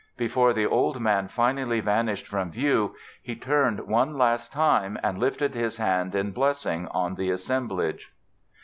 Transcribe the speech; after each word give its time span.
Before 0.17 0.51
the 0.51 0.65
old 0.65 0.99
man 0.99 1.27
finally 1.27 1.79
vanished 1.79 2.25
from 2.25 2.49
view 2.49 2.95
he 3.21 3.35
turned 3.35 3.81
one 3.85 4.17
last 4.17 4.51
time 4.51 4.97
and 5.03 5.19
lifted 5.19 5.53
his 5.53 5.77
hand 5.77 6.15
in 6.15 6.31
blessing 6.31 6.87
on 6.87 7.13
the 7.13 7.29
assemblage. 7.29 8.11